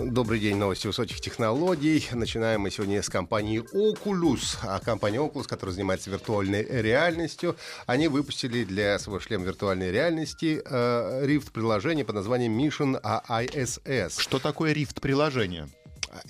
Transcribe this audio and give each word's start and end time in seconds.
Добрый 0.00 0.40
день, 0.40 0.56
новости 0.56 0.86
высоких 0.86 1.20
технологий. 1.20 2.08
Начинаем 2.12 2.62
мы 2.62 2.70
сегодня 2.70 3.02
с 3.02 3.10
компании 3.10 3.62
Oculus. 3.74 4.56
А 4.62 4.80
компания 4.80 5.18
Oculus, 5.18 5.46
которая 5.46 5.74
занимается 5.74 6.08
виртуальной 6.08 6.64
реальностью, 6.64 7.56
они 7.84 8.08
выпустили 8.08 8.64
для 8.64 8.98
своего 8.98 9.20
шлема 9.20 9.44
виртуальной 9.44 9.92
реальности 9.92 10.62
э, 10.64 11.26
Rift-приложение 11.26 12.06
под 12.06 12.14
названием 12.14 12.58
Mission 12.58 13.02
ISS. 13.02 14.18
Что 14.18 14.38
такое 14.38 14.72
Rift-приложение? 14.72 15.68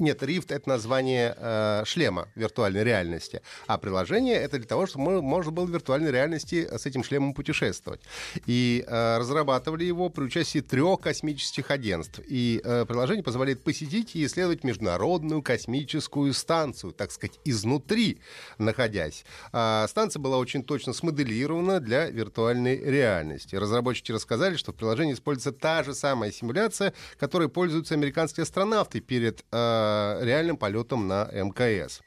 Нет, 0.00 0.22
Rift— 0.22 0.46
это 0.48 0.68
название 0.68 1.34
э, 1.36 1.82
шлема 1.84 2.28
виртуальной 2.34 2.84
реальности, 2.84 3.42
а 3.66 3.78
приложение— 3.78 4.34
это 4.36 4.58
для 4.58 4.66
того, 4.66 4.86
чтобы 4.86 5.22
можно 5.22 5.52
было 5.52 5.66
в 5.66 5.70
виртуальной 5.70 6.10
реальности 6.10 6.68
с 6.76 6.86
этим 6.86 7.04
шлемом 7.04 7.34
путешествовать. 7.34 8.00
И 8.46 8.84
э, 8.86 9.18
разрабатывали 9.18 9.84
его 9.84 10.08
при 10.08 10.24
участии 10.24 10.60
трех 10.60 11.00
космических 11.00 11.70
агентств. 11.70 12.20
И 12.26 12.60
э, 12.64 12.84
приложение 12.86 13.22
позволяет 13.22 13.62
посетить 13.62 14.16
и 14.16 14.24
исследовать 14.24 14.64
международную 14.64 15.42
космическую 15.42 16.32
станцию, 16.34 16.92
так 16.92 17.12
сказать, 17.12 17.38
изнутри 17.44 18.18
находясь. 18.58 19.24
А 19.52 19.86
станция 19.88 20.20
была 20.20 20.38
очень 20.38 20.62
точно 20.62 20.92
смоделирована 20.92 21.80
для 21.80 22.10
виртуальной 22.10 22.78
реальности. 22.78 23.56
Разработчики 23.56 24.12
рассказали, 24.12 24.56
что 24.56 24.72
в 24.72 24.74
приложении 24.74 25.14
используется 25.14 25.52
та 25.52 25.82
же 25.82 25.94
самая 25.94 26.32
симуляция, 26.32 26.92
которой 27.18 27.48
пользуются 27.48 27.94
американские 27.94 28.42
астронавты 28.42 29.00
перед 29.00 29.44
э, 29.50 29.67
Э, 29.68 30.24
реальным 30.24 30.56
полетом 30.56 31.08
на 31.08 31.24
МКС. 31.32 32.00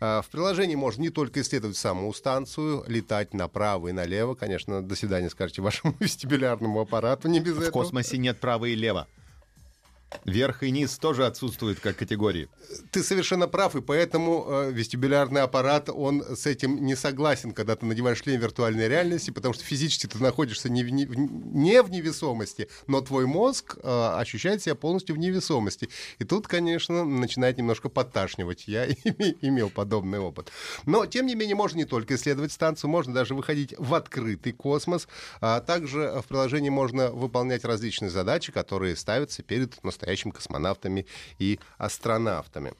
Э, 0.00 0.22
в 0.22 0.28
приложении 0.30 0.74
можно 0.74 1.02
не 1.02 1.10
только 1.10 1.40
исследовать 1.40 1.76
саму 1.76 2.12
станцию, 2.12 2.84
летать 2.86 3.34
направо 3.34 3.88
и 3.88 3.92
налево. 3.92 4.34
Конечно, 4.34 4.82
до 4.82 4.94
свидания 4.94 5.30
скажете 5.30 5.62
вашему 5.62 5.94
вестибулярному 6.00 6.80
аппарату, 6.80 7.28
не 7.28 7.40
без 7.40 7.54
В 7.54 7.60
этого. 7.60 7.72
космосе 7.72 8.18
нет 8.18 8.40
право 8.40 8.66
и 8.66 8.74
лево. 8.74 9.06
Верх 10.24 10.62
и 10.62 10.70
низ 10.70 10.98
тоже 10.98 11.26
отсутствуют 11.26 11.80
как 11.80 11.96
категории. 11.96 12.48
Ты 12.90 13.02
совершенно 13.02 13.48
прав, 13.48 13.74
и 13.76 13.80
поэтому 13.80 14.46
э, 14.48 14.70
вестибулярный 14.72 15.42
аппарат, 15.42 15.88
он 15.88 16.22
с 16.36 16.46
этим 16.46 16.84
не 16.84 16.94
согласен, 16.96 17.52
когда 17.52 17.76
ты 17.76 17.86
надеваешь 17.86 18.18
шлем 18.22 18.40
виртуальной 18.40 18.88
реальности, 18.88 19.30
потому 19.30 19.54
что 19.54 19.64
физически 19.64 20.06
ты 20.06 20.18
находишься 20.22 20.68
не 20.68 20.84
в, 20.84 20.90
не, 20.90 21.06
в- 21.06 21.16
не 21.18 21.82
в 21.82 21.90
невесомости, 21.90 22.68
но 22.86 23.00
твой 23.00 23.26
мозг 23.26 23.76
э, 23.82 24.12
ощущает 24.16 24.62
себя 24.62 24.74
полностью 24.74 25.16
в 25.16 25.18
невесомости. 25.18 25.88
И 26.18 26.24
тут, 26.24 26.46
конечно, 26.46 27.04
начинает 27.04 27.58
немножко 27.58 27.88
подташнивать. 27.88 28.64
Я 28.68 28.86
име- 28.86 29.36
имел 29.40 29.70
подобный 29.70 30.18
опыт. 30.18 30.50
Но, 30.86 31.06
тем 31.06 31.26
не 31.26 31.34
менее, 31.34 31.56
можно 31.56 31.78
не 31.78 31.84
только 31.84 32.14
исследовать 32.14 32.52
станцию, 32.52 32.90
можно 32.90 33.12
даже 33.12 33.34
выходить 33.34 33.74
в 33.78 33.94
открытый 33.94 34.52
космос. 34.52 35.08
А 35.40 35.60
также 35.60 36.20
в 36.22 36.28
приложении 36.28 36.70
можно 36.70 37.10
выполнять 37.10 37.64
различные 37.64 38.10
задачи, 38.10 38.52
которые 38.52 38.96
ставятся 38.96 39.42
перед 39.42 39.74
настоящими 40.02 40.32
космонавтами 40.32 41.06
и 41.38 41.58
астронавтами. 41.78 42.72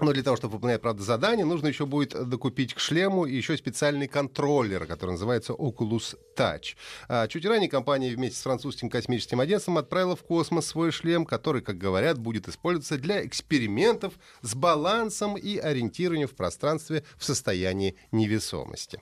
Но 0.00 0.12
для 0.12 0.22
того, 0.22 0.36
чтобы 0.36 0.54
выполнять, 0.54 0.80
правда, 0.80 1.02
задание, 1.02 1.44
нужно 1.44 1.66
еще 1.66 1.84
будет 1.84 2.28
докупить 2.28 2.72
к 2.72 2.78
шлему 2.78 3.26
еще 3.26 3.56
специальный 3.58 4.08
контроллер, 4.08 4.86
который 4.86 5.12
называется 5.12 5.52
Oculus 5.52 6.16
Touch. 6.34 6.76
А 7.08 7.28
чуть 7.28 7.44
ранее 7.44 7.68
компания 7.68 8.10
вместе 8.10 8.38
с 8.38 8.42
французским 8.42 8.88
космическим 8.88 9.40
агентством 9.40 9.76
отправила 9.76 10.16
в 10.16 10.22
космос 10.22 10.66
свой 10.66 10.92
шлем, 10.92 11.26
который, 11.26 11.60
как 11.60 11.76
говорят, 11.76 12.18
будет 12.18 12.48
использоваться 12.48 12.96
для 12.96 13.24
экспериментов 13.24 14.14
с 14.40 14.54
балансом 14.54 15.36
и 15.36 15.58
ориентированием 15.58 16.28
в 16.28 16.34
пространстве 16.34 17.04
в 17.18 17.24
состоянии 17.24 17.94
невесомости. 18.12 19.00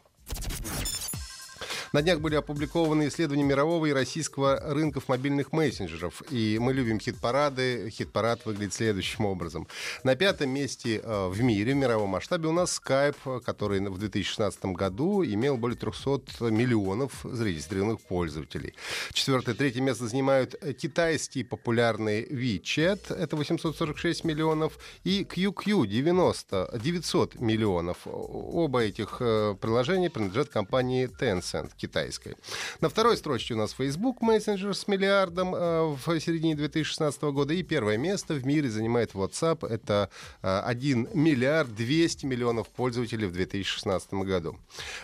На 1.93 2.03
днях 2.03 2.21
были 2.21 2.37
опубликованы 2.37 3.09
исследования 3.09 3.43
мирового 3.43 3.87
и 3.87 3.93
российского 3.93 4.61
рынков 4.61 5.09
мобильных 5.09 5.53
мессенджеров. 5.53 6.23
И 6.31 6.57
мы 6.61 6.73
любим 6.73 7.01
хит-парады. 7.01 7.91
Хит-парад 7.91 8.47
выглядит 8.47 8.75
следующим 8.75 9.25
образом. 9.25 9.67
На 10.05 10.15
пятом 10.15 10.51
месте 10.51 11.01
э, 11.03 11.29
в 11.29 11.43
мире, 11.43 11.73
в 11.73 11.77
мировом 11.77 12.11
масштабе, 12.11 12.49
у 12.49 12.53
нас 12.53 12.81
Skype, 12.81 13.41
который 13.41 13.81
в 13.81 13.99
2016 13.99 14.67
году 14.67 15.25
имел 15.25 15.57
более 15.57 15.77
300 15.77 16.51
миллионов 16.51 17.25
зарегистрированных 17.25 18.01
пользователей. 18.03 18.75
Четвертое, 19.13 19.55
третье 19.55 19.81
место 19.81 20.07
занимают 20.07 20.55
китайский 20.81 21.43
популярный 21.43 22.25
WeChat, 22.25 23.13
это 23.17 23.35
846 23.35 24.23
миллионов, 24.23 24.79
и 25.03 25.25
QQ 25.25 25.89
90, 25.89 26.79
900 26.81 27.41
миллионов. 27.41 27.99
Оба 28.05 28.83
этих 28.85 29.17
э, 29.19 29.57
приложения 29.61 30.09
принадлежат 30.09 30.51
компании 30.51 31.11
Tencent 31.21 31.73
китайской. 31.81 32.37
На 32.81 32.89
второй 32.89 33.17
строчке 33.17 33.55
у 33.55 33.57
нас 33.57 33.73
Facebook 33.73 34.21
Messenger 34.21 34.75
с 34.75 34.87
миллиардом 34.87 35.55
э, 35.55 35.97
в 36.05 36.21
середине 36.21 36.55
2016 36.55 37.23
года. 37.23 37.55
И 37.55 37.63
первое 37.63 37.97
место 37.97 38.35
в 38.35 38.45
мире 38.47 38.71
занимает 38.71 39.13
WhatsApp. 39.13 39.67
Это 39.67 40.11
э, 40.43 40.61
1 40.67 41.09
миллиард 41.15 41.75
200 41.75 42.27
миллионов 42.27 42.69
пользователей 42.69 43.27
в 43.27 43.33
2016 43.33 44.13
году. 44.15 44.59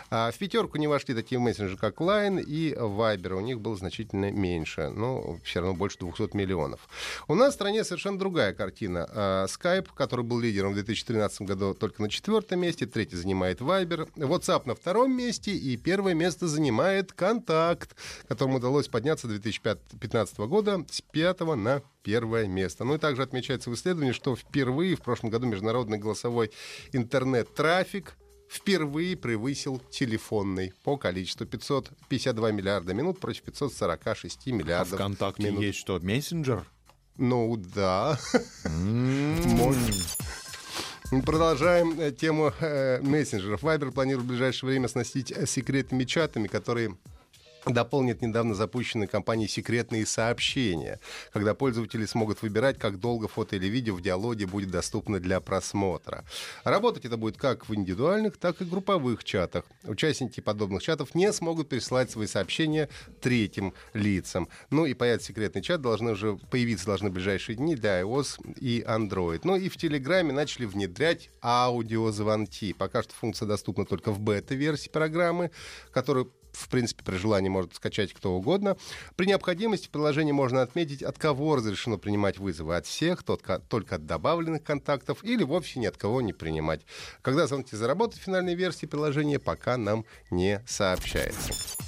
А 0.09 0.31
в 0.31 0.37
пятерку 0.37 0.77
не 0.77 0.87
вошли 0.87 1.15
такие 1.15 1.39
мессенджеры, 1.39 1.77
как 1.77 1.97
Line 1.97 2.43
и 2.43 2.73
Viber. 2.73 3.33
У 3.33 3.41
них 3.41 3.59
было 3.59 3.75
значительно 3.75 4.31
меньше, 4.31 4.89
но 4.89 5.39
все 5.43 5.59
равно 5.59 5.75
больше 5.75 5.97
200 5.99 6.35
миллионов. 6.35 6.87
У 7.27 7.35
нас 7.35 7.53
в 7.53 7.55
стране 7.55 7.83
совершенно 7.83 8.19
другая 8.19 8.53
картина. 8.53 9.07
А, 9.09 9.45
Skype, 9.45 9.89
который 9.95 10.23
был 10.23 10.39
лидером 10.39 10.71
в 10.71 10.75
2013 10.75 11.41
году, 11.41 11.73
только 11.73 12.01
на 12.01 12.09
четвертом 12.09 12.59
месте, 12.59 12.85
третий 12.85 13.15
занимает 13.15 13.61
Viber, 13.61 14.09
WhatsApp 14.15 14.63
на 14.65 14.75
втором 14.75 15.11
месте, 15.11 15.51
и 15.51 15.75
первое 15.77 16.13
место 16.13 16.47
занимает 16.47 16.66
Контакт, 17.13 17.95
которому 18.27 18.57
удалось 18.57 18.87
подняться 18.87 19.27
2015 19.27 20.37
года 20.39 20.85
с 20.89 21.01
пятого 21.01 21.55
на 21.55 21.81
первое 22.03 22.47
место. 22.47 22.83
Ну 22.83 22.95
и 22.95 22.97
также 22.97 23.23
отмечается 23.23 23.69
в 23.69 23.73
исследовании, 23.75 24.11
что 24.13 24.35
впервые 24.35 24.95
в 24.95 25.01
прошлом 25.01 25.29
году 25.29 25.45
международный 25.47 25.97
голосовой 25.97 26.51
интернет-трафик 26.93 28.15
впервые 28.49 29.17
превысил 29.17 29.79
телефонный 29.91 30.73
по 30.83 30.95
количеству 30.97 31.45
552 31.45 32.51
миллиарда 32.51 32.93
минут 32.93 33.19
против 33.19 33.43
546 33.43 34.47
А 34.47 34.51
миллиардов 34.51 34.93
ВКонтакте 34.99 35.43
минут. 35.51 35.61
есть 35.63 35.79
что, 35.79 35.99
мессенджер? 35.99 36.65
Ну 37.17 37.57
да. 37.57 38.17
М, 38.63 39.35
Мы 39.41 39.75
Продолжаем 41.09 41.97
э, 42.01 42.11
тему 42.11 42.51
э, 42.59 42.99
мессенджеров. 43.01 43.63
Viber 43.63 43.91
планирует 43.91 44.25
в 44.25 44.27
ближайшее 44.27 44.69
время 44.69 44.89
сносить 44.89 45.31
э, 45.31 45.45
секретными 45.45 46.03
чатами, 46.03 46.47
которые 46.47 46.97
дополнит 47.73 48.21
недавно 48.21 48.55
запущенной 48.55 49.07
компанией 49.07 49.47
секретные 49.47 50.05
сообщения, 50.05 50.99
когда 51.31 51.53
пользователи 51.53 52.05
смогут 52.05 52.41
выбирать, 52.41 52.79
как 52.79 52.99
долго 52.99 53.27
фото 53.27 53.55
или 53.55 53.67
видео 53.67 53.95
в 53.95 54.01
диалоге 54.01 54.45
будет 54.45 54.71
доступно 54.71 55.19
для 55.19 55.39
просмотра. 55.39 56.25
Работать 56.63 57.05
это 57.05 57.17
будет 57.17 57.37
как 57.37 57.69
в 57.69 57.75
индивидуальных, 57.75 58.37
так 58.37 58.61
и 58.61 58.65
групповых 58.65 59.23
чатах. 59.23 59.65
Участники 59.83 60.39
подобных 60.41 60.83
чатов 60.83 61.15
не 61.15 61.31
смогут 61.33 61.69
пересылать 61.69 62.11
свои 62.11 62.27
сообщения 62.27 62.89
третьим 63.21 63.73
лицам. 63.93 64.47
Ну 64.69 64.85
и 64.85 64.93
появится 64.93 65.27
секретный 65.27 65.61
чат, 65.61 65.81
должны 65.81 66.11
уже 66.11 66.37
появиться 66.49 66.85
должны 66.85 67.09
в 67.09 67.13
ближайшие 67.13 67.55
дни 67.55 67.75
для 67.75 68.01
iOS 68.01 68.55
и 68.59 68.83
Android. 68.87 69.41
Ну 69.43 69.55
и 69.55 69.69
в 69.69 69.77
Телеграме 69.77 70.33
начали 70.33 70.65
внедрять 70.65 71.29
аудиозвонки. 71.41 72.73
Пока 72.73 73.03
что 73.03 73.13
функция 73.13 73.47
доступна 73.47 73.85
только 73.85 74.11
в 74.11 74.19
бета-версии 74.19 74.89
программы, 74.89 75.51
которую 75.91 76.31
в 76.51 76.69
принципе, 76.69 77.03
при 77.03 77.17
желании 77.17 77.49
может 77.49 77.75
скачать 77.75 78.13
кто 78.13 78.33
угодно. 78.33 78.77
При 79.15 79.25
необходимости 79.25 79.87
в 79.87 79.91
приложении 79.91 80.31
можно 80.31 80.61
отметить, 80.61 81.03
от 81.03 81.17
кого 81.17 81.55
разрешено 81.55 81.97
принимать 81.97 82.37
вызовы. 82.37 82.75
От 82.75 82.85
всех, 82.85 83.23
только 83.23 83.55
от 83.55 84.05
добавленных 84.05 84.63
контактов 84.63 85.23
или 85.23 85.43
вовсе 85.43 85.79
ни 85.79 85.85
от 85.85 85.97
кого 85.97 86.21
не 86.21 86.33
принимать. 86.33 86.81
Когда 87.21 87.47
звонки 87.47 87.75
заработают 87.75 88.21
в 88.21 88.25
финальной 88.25 88.55
версии 88.55 88.85
приложения, 88.85 89.39
пока 89.39 89.77
нам 89.77 90.05
не 90.29 90.61
сообщается. 90.67 91.86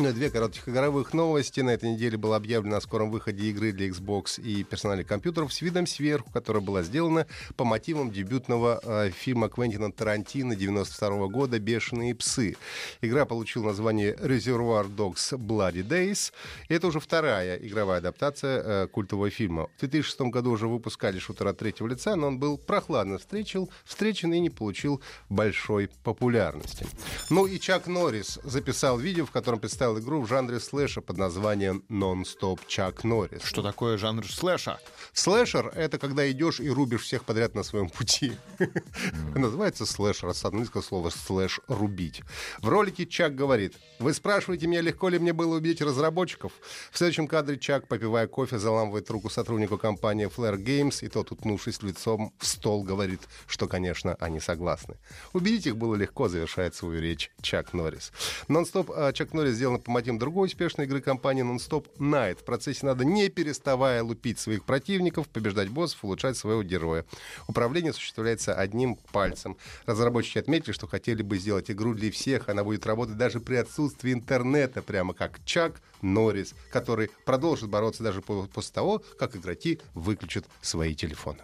Ну 0.00 0.12
Две 0.12 0.30
коротких 0.30 0.68
игровых 0.68 1.12
новости. 1.12 1.60
На 1.60 1.70
этой 1.70 1.90
неделе 1.90 2.16
было 2.16 2.36
объявлено 2.36 2.76
о 2.76 2.80
скором 2.80 3.10
выходе 3.10 3.46
игры 3.46 3.72
для 3.72 3.88
Xbox 3.88 4.40
и 4.40 4.62
персональных 4.62 5.08
компьютеров 5.08 5.52
с 5.52 5.60
видом 5.60 5.88
сверху, 5.88 6.30
которая 6.30 6.62
была 6.62 6.82
сделана 6.82 7.26
по 7.56 7.64
мотивам 7.64 8.12
дебютного 8.12 8.80
э, 8.82 9.10
фильма 9.10 9.48
Квентина 9.48 9.90
Тарантино 9.90 10.54
92 10.54 11.26
года 11.26 11.58
«Бешеные 11.58 12.14
псы». 12.14 12.56
Игра 13.00 13.26
получила 13.26 13.66
название 13.66 14.14
Reservoir 14.14 14.88
Dogs 14.88 15.36
Bloody 15.36 15.82
Days. 15.82 16.32
И 16.68 16.74
это 16.74 16.86
уже 16.86 17.00
вторая 17.00 17.56
игровая 17.56 17.98
адаптация 17.98 18.62
э, 18.62 18.86
культового 18.86 19.30
фильма. 19.30 19.68
В 19.76 19.80
2006 19.80 20.20
году 20.20 20.52
уже 20.52 20.68
выпускали 20.68 21.18
шутер 21.18 21.48
от 21.48 21.58
третьего 21.58 21.88
лица, 21.88 22.14
но 22.14 22.28
он 22.28 22.38
был 22.38 22.56
прохладно 22.56 23.18
встречен, 23.18 23.68
встречен 23.84 24.32
и 24.32 24.38
не 24.38 24.50
получил 24.50 25.02
большой 25.28 25.90
популярности. 26.04 26.86
Ну 27.30 27.46
и 27.46 27.58
Чак 27.58 27.88
Норрис 27.88 28.38
записал 28.44 28.96
видео, 28.96 29.26
в 29.26 29.32
котором 29.32 29.58
представил 29.58 29.87
представил 29.88 29.98
игру 29.98 30.22
в 30.22 30.28
жанре 30.28 30.60
слэша 30.60 31.00
под 31.00 31.16
названием 31.18 31.82
«Non-Stop 31.88 32.60
Чак 32.66 33.04
Норрис». 33.04 33.42
Что 33.42 33.62
такое 33.62 33.96
жанр 33.96 34.26
слэша? 34.30 34.78
Слэшер— 35.12 35.68
это 35.74 35.98
когда 35.98 36.30
идешь 36.30 36.60
и 36.60 36.68
рубишь 36.70 37.02
всех 37.02 37.24
подряд 37.24 37.54
на 37.54 37.62
своем 37.62 37.88
пути. 37.88 38.32
Называется 39.34 39.86
слэшер, 39.86 40.34
с 40.34 40.44
английского 40.44 40.82
слова 40.82 41.10
«слэш»— 41.10 41.60
«рубить». 41.68 42.22
В 42.60 42.68
ролике 42.68 43.06
Чак 43.06 43.34
говорит, 43.34 43.76
«Вы 43.98 44.12
спрашиваете 44.12 44.66
меня, 44.66 44.80
легко 44.82 45.08
ли 45.08 45.18
мне 45.18 45.32
было 45.32 45.56
убедить 45.56 45.80
разработчиков?» 45.80 46.52
В 46.92 46.98
следующем 46.98 47.26
кадре 47.26 47.58
Чак, 47.58 47.88
попивая 47.88 48.26
кофе, 48.26 48.58
заламывает 48.58 49.10
руку 49.10 49.30
сотруднику 49.30 49.78
компании 49.78 50.28
Flare 50.28 50.56
Games, 50.56 51.04
и 51.04 51.08
тот, 51.08 51.32
утнувшись 51.32 51.82
лицом 51.82 52.32
в 52.38 52.46
стол, 52.46 52.82
говорит, 52.82 53.20
что, 53.46 53.66
конечно, 53.66 54.14
они 54.20 54.40
согласны. 54.40 54.96
Убедить 55.32 55.66
их 55.66 55.76
было 55.76 55.94
легко, 55.94 56.28
завершает 56.28 56.74
свою 56.74 57.00
речь 57.00 57.30
Чак 57.40 57.72
Норрис. 57.72 58.12
«Non-Stop» 58.48 58.92
а, 58.94 59.12
Чак 59.12 59.32
Норрис 59.32 59.54
сделан 59.54 59.77
сделано 59.78 59.84
по 59.84 59.90
мотивам 59.90 60.18
другой 60.18 60.46
успешной 60.46 60.86
игры 60.86 61.00
компании 61.00 61.44
Non-Stop 61.44 61.86
Night. 61.98 62.38
В 62.40 62.44
процессе 62.44 62.86
надо, 62.86 63.04
не 63.04 63.28
переставая 63.28 64.02
лупить 64.02 64.38
своих 64.38 64.64
противников, 64.64 65.28
побеждать 65.28 65.68
боссов, 65.68 66.04
улучшать 66.04 66.36
своего 66.36 66.62
героя. 66.62 67.04
Управление 67.48 67.90
осуществляется 67.90 68.54
одним 68.54 68.96
пальцем. 69.12 69.56
Разработчики 69.86 70.38
отметили, 70.38 70.72
что 70.72 70.86
хотели 70.86 71.22
бы 71.22 71.38
сделать 71.38 71.70
игру 71.70 71.94
для 71.94 72.10
всех. 72.10 72.48
Она 72.48 72.64
будет 72.64 72.86
работать 72.86 73.16
даже 73.16 73.40
при 73.40 73.56
отсутствии 73.56 74.12
интернета, 74.12 74.82
прямо 74.82 75.14
как 75.14 75.40
Чак 75.44 75.80
Норрис, 76.02 76.54
который 76.72 77.10
продолжит 77.24 77.68
бороться 77.68 78.02
даже 78.02 78.20
после 78.22 78.74
того, 78.74 79.02
как 79.18 79.36
игроки 79.36 79.80
выключат 79.94 80.44
свои 80.60 80.94
телефоны. 80.94 81.38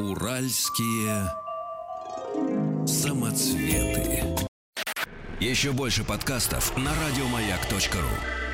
Уральские 0.00 1.30
самоцветы. 2.86 4.24
Еще 5.40 5.72
больше 5.72 6.04
подкастов 6.04 6.74
на 6.78 6.90
радиомаяк.ру. 6.94 8.49